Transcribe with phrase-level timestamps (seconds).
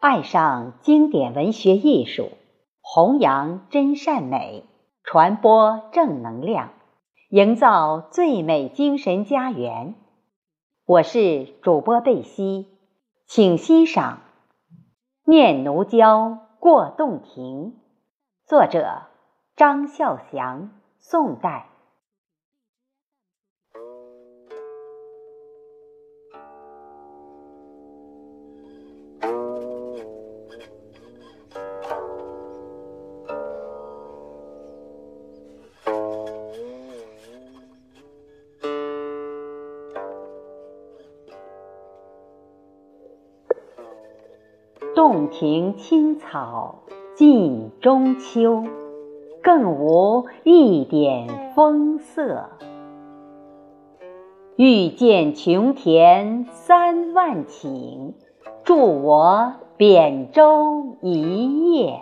[0.00, 2.30] 爱上经典文学艺术，
[2.80, 4.62] 弘扬真善美，
[5.02, 6.70] 传播正能量，
[7.30, 9.96] 营造最美精神家园。
[10.86, 12.68] 我是主播贝西，
[13.26, 14.20] 请欣赏
[15.28, 16.28] 《念奴娇·
[16.60, 17.72] 过洞庭》，
[18.46, 19.02] 作者
[19.56, 20.70] 张孝祥，
[21.00, 21.67] 宋代。
[44.98, 46.80] 洞庭青草
[47.14, 48.64] 近中秋，
[49.40, 52.48] 更无一点风色。
[54.56, 58.14] 欲见琼田三万顷，
[58.64, 62.00] 助我扁舟一叶。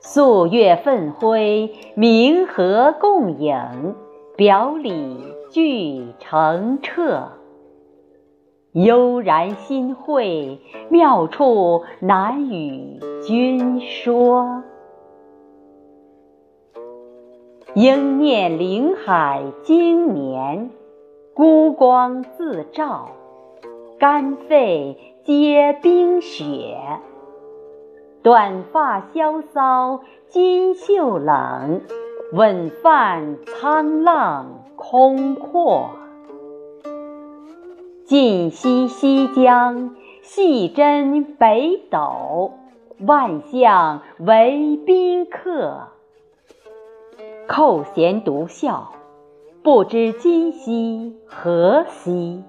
[0.00, 3.94] 素月奋辉，明和共影，
[4.36, 5.22] 表里
[5.52, 7.28] 俱澄澈。
[8.72, 14.62] 悠然心会，妙处难与君说。
[17.74, 20.70] 应念林海经年，
[21.34, 23.08] 孤光自照，
[23.98, 26.76] 肝肺皆冰雪。
[28.22, 31.80] 短发萧骚襟袖冷，
[32.32, 35.90] 稳泛沧浪空阔。
[38.08, 42.54] 晋西西江，细斟北斗，
[43.00, 45.88] 万象为宾客。
[47.46, 48.92] 扣舷独笑，
[49.62, 52.42] 不知今夕何夕。